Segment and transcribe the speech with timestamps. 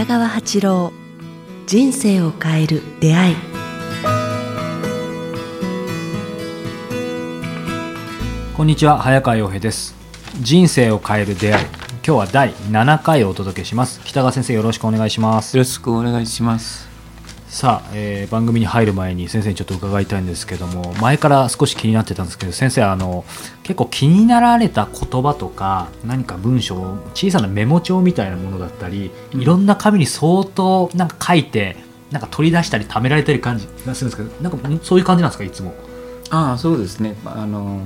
[0.00, 0.92] 北川八郎
[1.66, 3.36] 人生を変える出会い。
[8.56, 9.94] こんにちは早川洋平です。
[10.40, 11.66] 人生を変える出会い。
[11.66, 14.00] 今日は第7回をお届けします。
[14.02, 15.58] 北川先生よろしくお願いします。
[15.58, 16.89] よろしくお願いします
[17.50, 23.24] さあ、えー番組に入る前に先生にちょっと伺いたいんですけども前から少し気になってたんですけど先生あの
[23.64, 26.76] 結構気になられた言葉とか何か文章
[27.12, 31.76] 小さなメモ帳みたいなものだったりいろんな紙に相当なんか書いて
[32.12, 35.74] なんか取り出したり貯められてる感じがするんですけどなんかんそういう感じなんですかいつも？
[36.30, 37.16] ああそうですね。
[37.24, 37.82] あの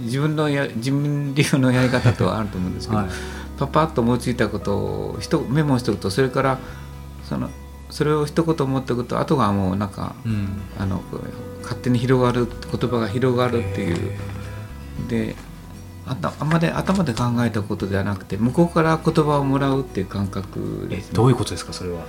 [0.00, 3.08] 自分のや自分流のやり方とはあると思うんですけど、はい。
[3.56, 5.18] パパッと思いついたことを
[5.48, 6.58] メモしておくとそれから
[7.22, 7.48] その
[7.90, 10.48] それを一言持っておくとあとがもうなんかうん。
[10.78, 11.02] あの
[11.62, 14.12] 勝手に広がる言葉が広がるっていう。
[15.08, 15.34] で
[16.06, 22.04] あたあんまり頭で考えたことではなくて向こうから言葉をもらうっていう感覚えです、ね、どういうことですかそれは？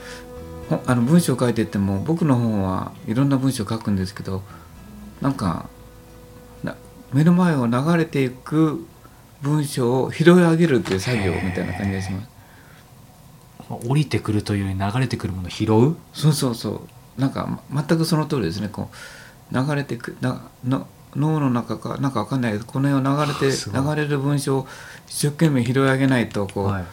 [0.70, 4.44] ほあの文章を書いてっても僕の本はいろんな文章を書くんですけど
[5.22, 5.70] なんか
[6.64, 6.76] な
[7.14, 8.86] 目の前を流れていく
[9.42, 12.30] 文章を拾い上げるっていう作業みたいな感じがします。
[13.69, 15.95] 降りてくるというより流れてくるものを拾う？
[16.13, 16.69] そうそうそ
[17.17, 17.21] う。
[17.21, 18.69] なんかま全くその通りですね。
[18.69, 18.89] こ
[19.52, 24.67] う流れてくなの脳の中かなんかわかんないけどこの辺を流れて流れる文章を
[25.08, 26.86] 一生懸命拾い上げないとこう、はい。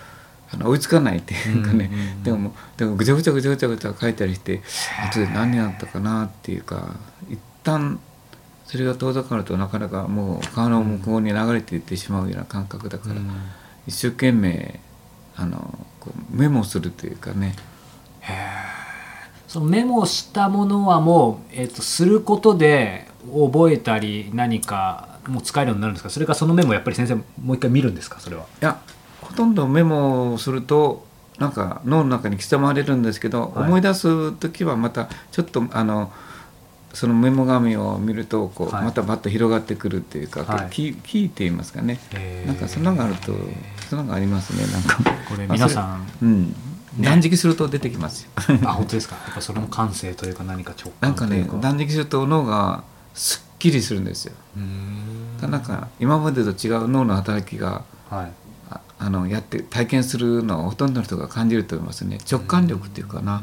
[0.54, 1.90] あの追いつかないっていうかね、
[2.22, 4.60] でもでもぐちゃぐちゃぐちゃぐちゃぐちゃ書いたりして
[5.02, 6.94] 後で何やったかなっていうか
[7.30, 7.98] 一旦
[8.66, 13.30] それが遠ざかるとなかなかもう川の向こうに流れていってしまうような感覚だから、うん。
[13.86, 14.78] 一生懸命
[15.36, 17.54] あのこうメモするというかね。
[19.46, 26.10] そのメモしたものはもう、えっとすることで覚えたり何かもう使えるようになるんですか？
[26.10, 28.18] それかそのメモやっぱり先生もう一回見るんですか？
[28.18, 28.42] それは。
[28.42, 28.80] いや
[29.20, 31.06] ほとんどメモをすると
[31.38, 33.68] なんか脳の中に刻まれるんですけど、はい。
[33.68, 36.10] 思い出す時はまたちょっとあの
[36.94, 38.84] そのメモ紙を見るとこう、はい。
[38.84, 40.70] またバッと広がってくるっていうか、はい。
[40.70, 41.98] キーキーって言いますかね。
[42.46, 43.32] なんかそんなのがあると
[43.88, 44.66] そんなのがありますね。
[44.72, 44.98] なんか。
[45.28, 46.54] これまあ皆さんうん。
[47.00, 48.30] 断食すると出てきますよ。
[48.64, 49.14] あ本当ですか？
[49.14, 51.54] やっぱそれも感性というか何か直なんか感というか。
[51.56, 54.34] ね断食すると脳がすっきりするんですよ。
[54.60, 55.38] ん。
[55.50, 58.32] なんか今までと違う脳の働きがはい。
[58.70, 62.18] ああのやって体験するのはほとんどの人が感じると思いますね。
[62.30, 63.42] 直感力っていうかな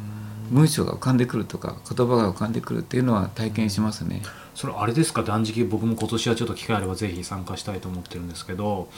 [0.50, 4.22] 文章が浮かんでくるとか言葉が浮かんでくるっていうのは体験しますね。
[4.56, 5.24] それあれですか？
[5.24, 8.90] 断食僕も今年はちょっと機会あればぜひ参加したいと思ってるんですけど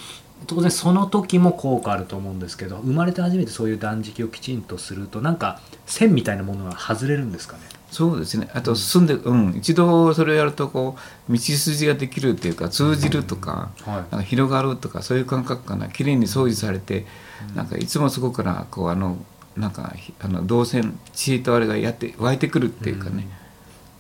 [0.47, 7.63] 当然その時も効果あると思うんですけど生まれて初めてそういう断食をきちんとするとなんか線みたいなものが外れるんですかね？
[7.91, 8.49] そうですね。
[8.53, 9.55] あと進んでうん。
[9.57, 10.95] 一度それをやるとこ
[11.29, 13.95] う道筋ができるっていうか通じるとかはい。
[13.95, 15.89] なんか広がるとかそういう感覚かな。
[15.89, 17.05] 綺麗に掃除されて
[17.53, 19.17] なんかいつもそこからこうあの
[19.61, 23.27] なんかひあの動線知恵とあれがやって湧いてくるっていうかね、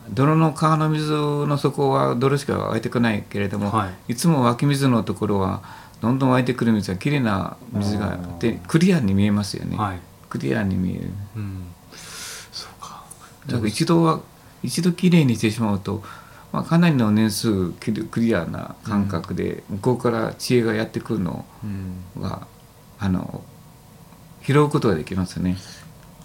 [0.09, 4.15] 泥の川の水の底は泥しか湧いてこないけれども、、はい。
[4.15, 5.61] つも湧き水のところは
[6.01, 9.99] どんどん湧いてくる水がきれいな水があってクリアに見えますよね、はい。
[10.29, 11.11] クリアに見える。
[11.35, 11.67] うん。
[12.51, 13.03] そうか。
[13.45, 14.19] だから一度は
[14.63, 16.03] 一度きれいにしてしまうと、
[16.51, 22.21] まあ、かなりの年数クリアな感覚で向こうから知恵がやってくるのうん。
[22.21, 22.47] が
[22.99, 23.43] あの
[24.43, 25.57] 拾うことができますね。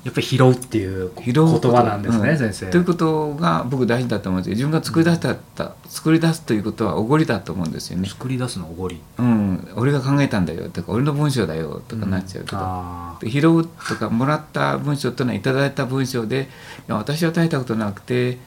[0.06, 2.38] やっぱり拾うっていう拾言葉なんですね、うん。
[2.38, 2.66] 先生。
[2.70, 4.54] ということが僕大事だと思うんですよ。
[4.54, 8.08] 自分が作り出した、作り出すということはおごりだと思うんですよね。
[8.08, 9.00] 作り出すのおごり。
[9.18, 16.44] うん、俺が考えたんだよとか俺の文章だよとかなっちゃうけど、あで拾うとかもらった文章というのはいただいた文章でい
[16.86, 18.38] や私は大したことなくて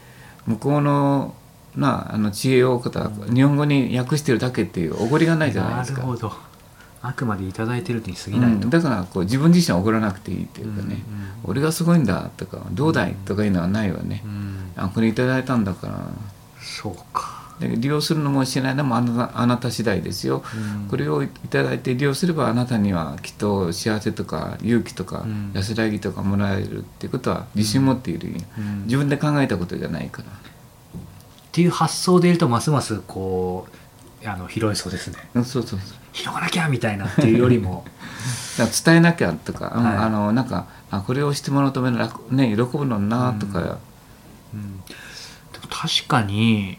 [0.45, 1.35] 向こうの
[1.75, 6.03] なあの知恵を日本語に訳してるだけっていうおごりがないじゃないですか。
[6.03, 6.48] なるほど
[7.01, 14.21] あくまでいただいてるに過ぎないと、うん、だからこう自分自身はおごらなくていいっていうかね、うんうん俺がすごいんだとかどうだいとかいうのはないわね。
[14.25, 14.71] う、ん。
[14.75, 15.99] あこれいただいたんだから。
[16.61, 20.43] そうか、で利用するのもしないのもあなたあなた次第ですよ、
[20.83, 20.87] うん。
[20.89, 28.83] これをいただいて利用すればあなたにはきっと幸せとか勇気とかうん安らぎとかもらえるっていうことは自信持っている、うん。
[28.83, 30.31] 自分で考えたことじゃないから、っ
[31.53, 33.75] ていう発想でいるとますますこう
[34.25, 35.17] あの広いそうですね。
[35.33, 35.97] うんそうそうそう。
[36.11, 37.85] 広がなきゃみたいなっていうよりも。
[38.85, 39.97] 伝えなきゃとか、うんはい。
[39.97, 43.77] あのなんかあこれをしてもらうための楽、ね、喜ぶのになとか、
[44.53, 44.79] うん。
[44.81, 46.77] でも確かに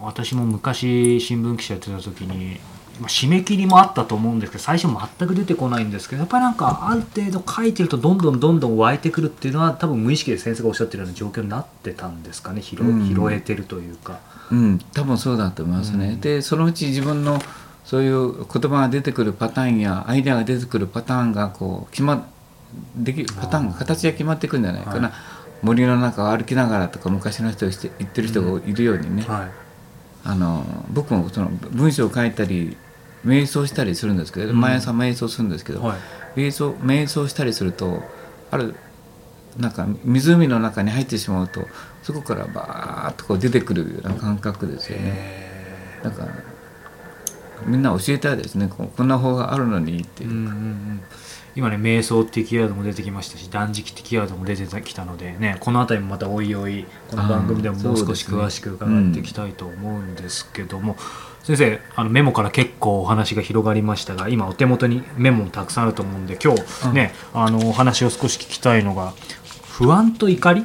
[0.00, 4.88] 私も昔新聞記者やってた時にまあ締め切りもあったと思うんですけど最初
[5.18, 12.76] 全く出てこないんですけどやっぱりなんかある程度書いてるとどんどんどんどん湧いてくるっていうのは多分無意識で先生がおっしゃってるような状況になってたんですかね拾,、
[13.32, 14.20] えてるというか。
[14.50, 16.10] うん、多分そうだと思いますね。
[16.10, 16.20] うん。
[16.20, 17.40] でそのうち自分の
[17.84, 22.26] そういう言葉が出てくるパターンやアイデアが出てくるパターンがこう決ま
[22.96, 25.12] できパターンが形が決まっていくんじゃないかな、
[25.62, 29.64] 森の中を歩きながらとか昔の人がして言ってる人がいるようにね、はい
[30.24, 32.76] あの僕もその文章を書いたり
[33.24, 34.60] 瞑想したりするんですけど、うん。
[34.60, 35.96] 毎朝瞑想するんですけど、は
[36.36, 36.40] い。
[36.40, 38.02] 瞑想瞑想したりすると
[38.50, 38.74] ある
[39.58, 41.66] なんか湖の中に入ってしまうと
[42.02, 46.00] そこからバーッとこう出てくるような感覚ですよね。
[46.02, 46.34] だから
[47.66, 48.68] みんな教えたいですね。
[48.68, 50.30] こんな方があるのにっていう。
[50.30, 51.02] う、んうんうん
[51.56, 60.96] 今ね瞑想っていうキーワードも出てきましたし断食ってキーワードも出てきたのでねこの辺りもまたおいおいこの番組でももう少し詳しく伺っていきたいと思うんですけども、
[61.44, 69.12] 先生あのメモから結構お話が広がりましたが今お手元にメモもたくさんあると思うんで今日ね、あのお話を少し聞きたいのが
[69.68, 70.64] 不安と怒り？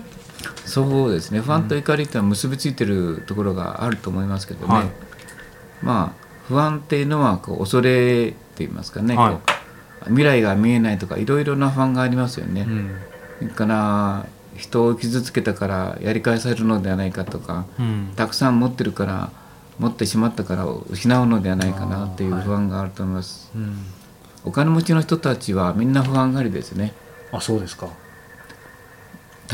[0.66, 1.40] そうですね。
[1.40, 4.90] 不安と怒りってのは結びついてるところがあると思いますけどね、はい。
[5.84, 9.59] まあ不安っていうのはこう恐れって言いますかね、はい
[10.06, 12.66] 未来が見えないとかいろいろな不安がありますよね。
[13.42, 13.50] うん。
[13.50, 14.26] から
[14.56, 18.14] 人を傷つけたからやり返されるのではないかとかうん。
[18.16, 19.32] たくさん持ってるから
[19.78, 23.86] 持ってしまったから失うのではないかなっていう不安があると思います、うん。
[24.44, 26.94] お金持ちの人たちはみんな不安がりですね。
[27.32, 27.88] あそうですか。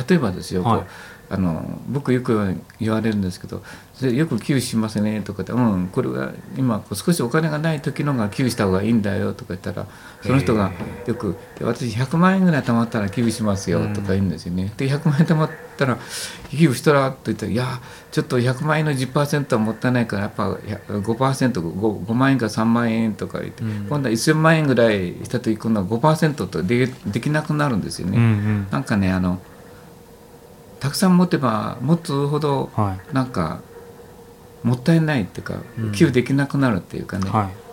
[0.10, 0.84] 例えばですよ、はい
[1.30, 3.64] あの僕よく言われるんですけど
[3.96, 9.88] 「それよく寄付しますね」とかって「うんこれは今少しお金がない時のが寄付した方がいいんだよ」とか言ったら
[10.22, 10.72] その人が
[11.08, 14.72] よく「私100万円ぐらい貯まったら寄付しますよ」とか言うんですよね。
[14.78, 15.98] で100万円貯まったら
[16.52, 17.80] 「寄付したら?」と言ったら「いや
[18.12, 20.52] ちょっと100万円の10%はもったいないからやっぱ
[20.90, 21.62] 5%5
[22.06, 28.66] 5万円か3万円」とか言って、うん今度は1000万円ぐらいした時今度は5%とでできなくなるんですよね。
[28.72, 29.40] なんかねあの
[30.80, 33.14] たくさん持てば持つほどはい。
[33.14, 33.62] なんか
[34.64, 35.92] もったいないっていうかうん。
[35.92, 37.66] 寄付できなくなるっていうかね、はい。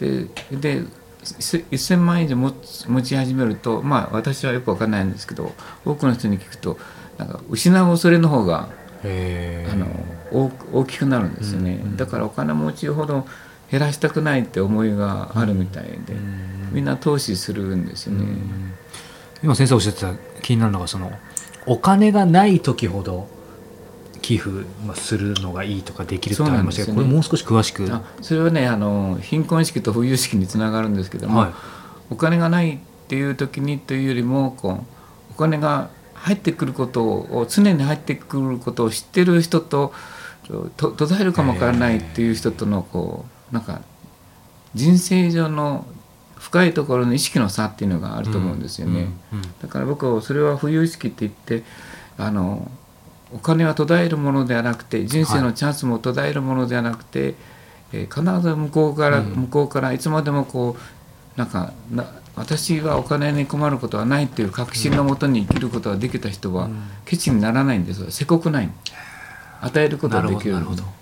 [0.00, 0.82] でで
[1.22, 5.52] せ1000万円以上持つ持ち始めるとまあ私はよくわかんないんですけど
[5.84, 6.78] 多くの人に聞くと
[7.18, 8.68] なんか失う恐れの方が
[9.02, 9.86] へあの
[10.32, 13.26] 大大きくなるんですよね、うんうんだからお金持ちほど
[13.70, 16.14] 減らしたくないって思いがあるみたいで、
[16.70, 18.26] みんな投資するんですよね。
[19.42, 21.10] 今先生おっしゃってた気になるのがその
[21.66, 23.28] お金がない時ほど
[24.20, 24.50] 寄付
[24.86, 27.86] まあするのがいいとかできるってありましたけど、ねこれもう少し詳しく。
[27.92, 31.52] あそれはねあの貧困意識と富裕意識につながるんですけども、はい。
[32.10, 32.78] お金がないっ
[33.08, 39.92] ていう時にというよりもこうお金が入ってくることを常に入ってくることを知ってる人と
[40.76, 43.82] と途絶えるかもわからないっていう人とのこうなんか
[44.74, 45.86] 人生上の
[46.44, 49.08] 深いところの意識の差っていうのがあると思うんですよね。
[49.32, 51.64] うんうんだから僕はそれは富裕意識って言って
[52.18, 52.70] あの
[53.32, 57.34] お金は途絶えるものではなくて人生のチャンスも途絶えるものではなくて、
[57.92, 59.26] えー必ず向こうから、うん。
[59.28, 62.04] 向こうからいつまでもこうなんかな
[62.36, 66.82] 私はお金に困ることはないっていう確信のもとに生きることができた人は、うん。
[67.06, 68.10] ケチにならないんですよ。
[68.10, 68.70] せこくない。
[69.62, 70.56] 与えることができる。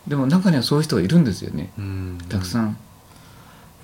[0.06, 1.73] でも中にはそういう人がいるんですよね。
[1.77, 2.19] うん。
[2.29, 2.77] たくさん。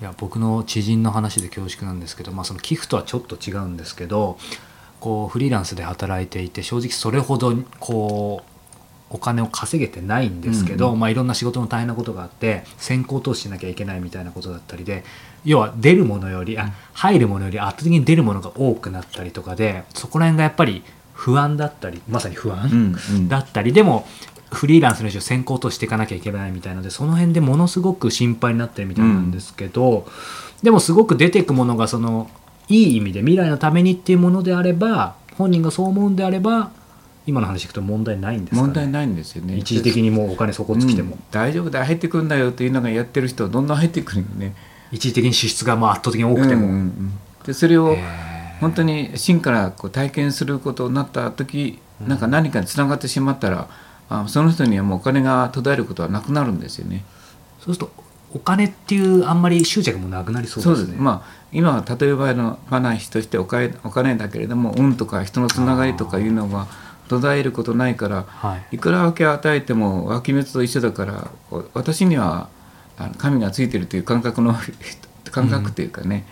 [0.01, 4.37] いや僕の知人の話で恐縮なんですけど、まあ、その寄付とはちょっと違うんですけど
[4.99, 8.49] こうフリーランスで働いていて正直それほどこう
[9.11, 10.93] お金を稼げてないんですけど、うん。
[10.93, 15.03] うんまあ、いろんな仕事の大変なことがあって先行投資しなきゃいけないみたいなことだったりで
[15.43, 20.83] 要は出るものよりあ入るものより圧倒的に出るものが多くなったりとかでそこら辺がやっぱり
[21.13, 23.27] 不安だったりまさに不安、うんうん。
[23.27, 24.07] だったりでも
[24.51, 30.07] フリーランスの以上先行としていかなきゃいけないみたいなのでその辺でものすごく心配になってるみたいなんですけど、
[30.63, 32.29] でもすごく出ていくものがその
[32.67, 36.71] いい意味で未来のためにっていうものであれば本人がそう思うんであれば
[37.25, 39.55] 今の話聞くと問題ないんですか、ね、問題ないんですよね。
[39.55, 41.19] 一時的にもうお金底を尽きても、うん。
[41.29, 41.85] 大丈夫だ。
[41.85, 44.55] 入ってくるんだよというのがやってる人はどんどん入ってくるよね。
[44.91, 47.13] 一時的に支出がまあ圧倒的に多くても、うんうんうん。
[47.45, 47.95] でそれを
[48.59, 53.69] 本当に真からこう体験することになった時、なんか何かにつながってしまったら
[54.09, 57.05] あその人にはもうお金が途絶えることはなくなるんですよね。
[57.59, 57.91] そうすると
[58.33, 60.95] お金っていうあんまり執着もなくなりそうですね。
[60.97, 66.67] まあ今は例えばの話としてお金お金だけれども運とか人のつながりとかいうのは
[67.07, 68.75] 途絶えることないからはい。
[68.75, 71.31] いくら分け与えても湧き水と一緒だから
[71.73, 72.49] 私には
[73.17, 74.55] 神がついてるという感覚の
[75.31, 76.25] 感覚というかね、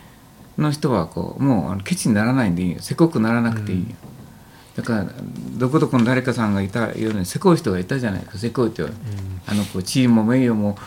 [0.58, 2.78] の人はこうもうケチにならないんでいいよ。
[2.82, 3.86] せこくならなくていいよ、
[4.78, 5.08] だから
[5.58, 10.78] どこどこの誰かさんがいたようにせこい人がいたじゃないかせこいって、あのこう地位も名誉も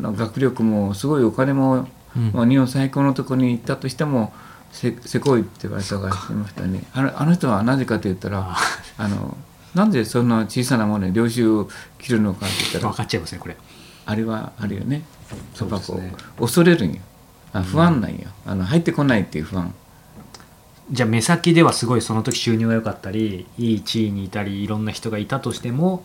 [0.00, 4.32] 学力もすごいお金も、うん日本最高のところに行ったとしても
[4.72, 6.84] せせこいって言われたがいましたね。
[6.92, 8.56] あのあの人はなぜかと言ったら
[8.96, 9.08] あ。
[9.08, 9.36] の
[9.74, 13.56] なんでそんな小さなものに領収を切るのかって言ったら分かっちゃいますねこれ。
[14.06, 15.02] あれはあるよね。
[15.54, 15.98] そうですね。
[16.06, 17.00] やっぱこう恐れるんよ。
[17.52, 19.74] あ不安なんよ、あの入ってこないっていう不安
[20.90, 26.02] じゃあ目先ではすごいその時収入が良かったりいい地位にいたりいろんな人がいたとしても、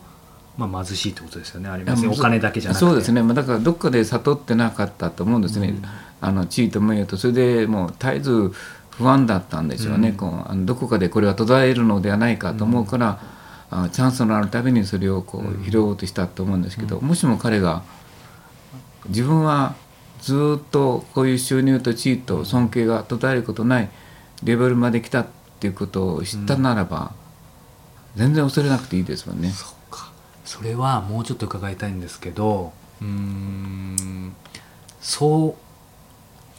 [0.58, 1.68] まあ、貧しいってことですよね。
[1.68, 2.86] あれ別にお金だけじゃなくて。
[2.86, 5.82] そうですね、まあ、だからどっかで悟ってなかったと思うんですね、うん。
[6.20, 8.52] あの地位と名誉とそれでもう絶えず
[8.90, 10.16] 不安だったんでしょうね、うん。
[10.16, 13.20] こうあのどこかでこれは途絶えるのではないかと思うから、
[13.70, 15.62] あチャンスのあるたびにそれをこうん。
[15.62, 17.82] う拾おうとしたと思うんですけど、もしも彼が
[19.08, 19.74] 自分は
[20.20, 23.90] ずっとこういう収入と地位と尊敬が途絶えることない
[24.42, 25.26] レベルまで来たっ
[25.60, 27.12] ていうことを知ったならば、
[28.16, 29.50] 全然恐れなくていいですもんね。
[29.50, 30.12] そっか。
[30.44, 34.34] それはもうちょっと伺いたいんですけどうーん
[35.00, 35.64] そう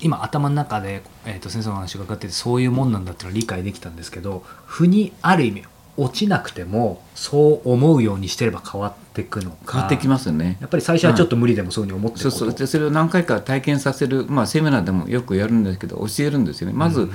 [0.02, 5.64] 今頭の中で、えー、と先生の話が伺っててそういうもんなんだっていうのは理解できたんですけど負にある意味
[5.98, 9.72] 落ちなくてもそう思うようにしてれば変わっていくのか。
[9.72, 10.58] 変わってきますよね。
[10.60, 12.54] やっぱり最初はちょっと無理でもそういうふうに思ってそうそう。
[12.54, 16.74] でそれを何回か体験させる、まあ、セミナーでもよくやるんですけど教えるんですよね。
[16.74, 17.10] まず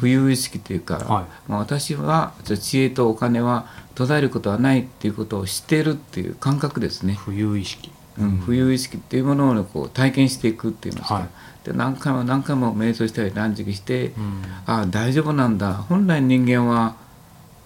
[0.00, 1.24] 浮遊意識というか、はい。
[1.50, 7.90] まあ、私は知恵とお金は途絶えることはないっていうことを知っているっていう感覚ですね、浮遊意識。
[8.18, 11.28] うん、浮遊意識っていうものをこう体験していくっていうんですか、はい。
[11.64, 14.42] で何回も何回も瞑想したり断食して、うん。
[14.66, 15.74] ああ大丈夫なんだ。
[15.74, 16.96] 本来人間は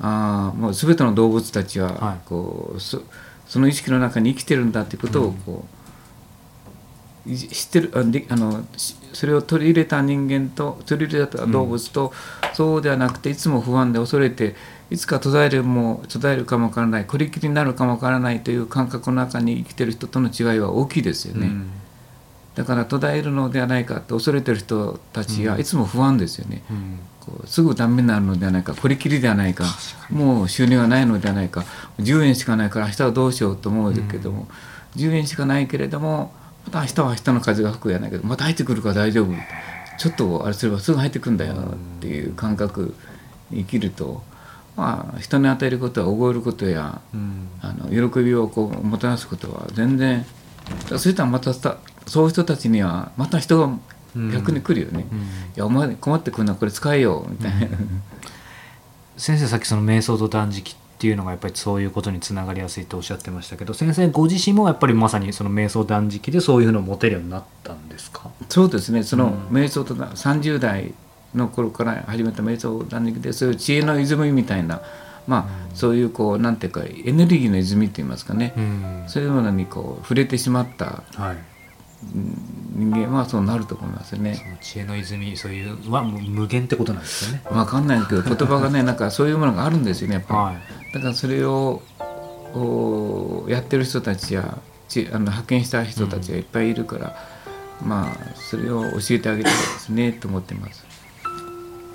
[0.00, 2.20] ああもう全ての動物たちははい。
[2.26, 3.02] こう、そ
[3.46, 5.81] その意識の中に生きてるんだっていうことをこう、い
[7.26, 12.12] 知ってるあであのしそれを取り入れた人間と取り入れた動物と、
[12.54, 14.56] そうではなくていつも不安で恐れて
[14.90, 21.46] いつか途絶えるも途絶えるかもわからないこりきりになるかもわからないという感覚の中に生きてる人との違いは大きいですよね。
[21.46, 21.70] うん。
[22.54, 25.52] だから途絶えるのではないかと恐れてる人たちうん。
[25.52, 26.62] はいつも不安ですよね。
[26.70, 26.98] うん。
[27.20, 29.64] こうすぐダメになるのではないかこれきりではないか
[30.10, 31.64] もう収入がないのではないか
[32.00, 34.48] 10円しかないから明日はどうしようと思うけども、
[34.96, 36.32] 10円しかないけれども
[36.64, 39.32] また明日は明日の風が吹くやないけどまた入ってくるから大丈夫。
[39.98, 42.94] ちょっとあれすればすぐ入ってくるんだよっていう感覚
[43.50, 44.22] に生きると
[44.74, 47.48] まあ人に与えることは覚えることやうん。
[47.60, 50.24] あの喜びをこうもたらすことは全然
[50.88, 53.78] そうしたらまたさそういう人たちにはまた人が
[54.32, 55.06] 逆に来るよね。
[55.10, 55.18] うん。
[55.18, 55.22] い
[55.56, 57.68] やお前困ってくるなこれ使えよみたいな、
[59.16, 68.30] 先生さっきその瞑想と断食っていうのがやっぱりそういうことにつながりやすいとおっしゃってましたけど先生ご自身もやっぱりまさにその瞑想断食でそういうのを持てるようになったんですか？
[68.48, 69.02] そうですね。
[69.02, 69.56] そのうん。
[69.56, 70.94] 瞑想とな30代
[71.34, 74.80] の頃から始めた瞑想断食でそういう知恵の泉みたいな
[75.26, 79.04] まあ、そういうこうなんていうかエネルギーの泉って言いますかね、ん。
[79.08, 81.36] そういうものにこう触れてしまったはい
[82.74, 84.34] 人間はそうなると思いますね。
[84.34, 90.40] その知恵の泉そういうは無限ってことなんですよねわかんないけど 言葉がねなんかそういうものがあるんですよねやっぱり。
[90.40, 91.80] はいだからそれを
[92.54, 97.16] おやってる人たちやちあの派遣した人たちがいっぱいいるから、
[97.82, 100.84] まあそれを教えてあげたいですねと思ってます。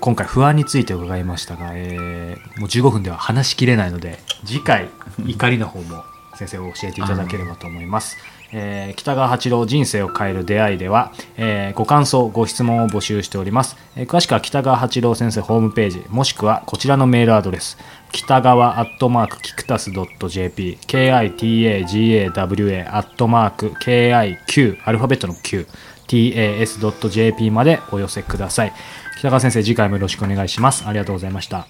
[0.00, 4.88] 今回不安について伺いましたが、えーもう15分では話しきれないので次回
[5.24, 6.04] 怒りの方も
[6.36, 8.16] 先生を教えていただければと思います、
[8.52, 17.76] えー北川八郎人生を変える出会いでは、えーご感想ご質問を募集しております、えー詳しくは北川八郎先生ホームページもしくはこちらのメールアドレス
[18.12, 21.18] 北川アットマークキクタス .jp kitagawa
[22.90, 25.66] アットマーク kiq アルファベットの q
[26.08, 28.72] tas.jp までお寄せください。
[29.18, 30.86] 北川先生次回もよろしくお願いします。
[30.86, 31.66] ありがとうございました。